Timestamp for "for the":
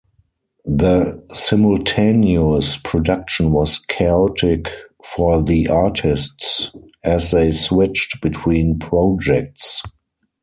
5.05-5.67